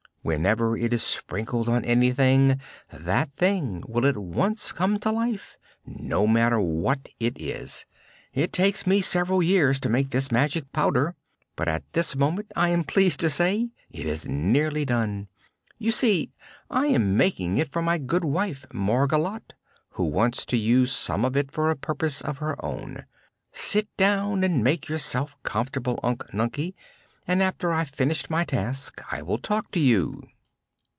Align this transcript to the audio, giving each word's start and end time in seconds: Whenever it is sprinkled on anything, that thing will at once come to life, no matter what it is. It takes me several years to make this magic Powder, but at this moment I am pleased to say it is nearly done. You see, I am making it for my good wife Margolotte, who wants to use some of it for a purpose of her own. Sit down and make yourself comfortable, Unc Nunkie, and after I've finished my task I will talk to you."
Whenever 0.23 0.77
it 0.77 0.93
is 0.93 1.01
sprinkled 1.01 1.67
on 1.67 1.83
anything, 1.83 2.61
that 2.91 3.33
thing 3.33 3.83
will 3.87 4.05
at 4.05 4.15
once 4.19 4.71
come 4.71 4.99
to 4.99 5.11
life, 5.11 5.57
no 5.83 6.27
matter 6.27 6.59
what 6.59 7.09
it 7.19 7.41
is. 7.41 7.87
It 8.31 8.53
takes 8.53 8.85
me 8.85 9.01
several 9.01 9.41
years 9.41 9.79
to 9.79 9.89
make 9.89 10.11
this 10.11 10.31
magic 10.31 10.71
Powder, 10.71 11.15
but 11.55 11.67
at 11.67 11.91
this 11.93 12.15
moment 12.15 12.51
I 12.55 12.69
am 12.69 12.83
pleased 12.83 13.19
to 13.21 13.31
say 13.31 13.71
it 13.89 14.05
is 14.05 14.27
nearly 14.27 14.85
done. 14.85 15.27
You 15.79 15.89
see, 15.91 16.29
I 16.69 16.85
am 16.85 17.17
making 17.17 17.57
it 17.57 17.71
for 17.71 17.81
my 17.81 17.97
good 17.97 18.23
wife 18.23 18.67
Margolotte, 18.71 19.55
who 19.93 20.03
wants 20.03 20.45
to 20.45 20.57
use 20.57 20.91
some 20.93 21.25
of 21.25 21.35
it 21.35 21.49
for 21.49 21.71
a 21.71 21.75
purpose 21.75 22.21
of 22.21 22.37
her 22.37 22.63
own. 22.63 23.05
Sit 23.51 23.87
down 23.97 24.43
and 24.43 24.63
make 24.63 24.87
yourself 24.87 25.35
comfortable, 25.41 25.99
Unc 26.03 26.27
Nunkie, 26.31 26.75
and 27.27 27.41
after 27.43 27.71
I've 27.71 27.87
finished 27.89 28.31
my 28.31 28.43
task 28.43 28.99
I 29.13 29.21
will 29.21 29.37
talk 29.37 29.69
to 29.71 29.79
you." 29.79 30.23